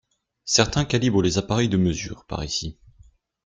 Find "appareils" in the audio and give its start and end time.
1.37-1.69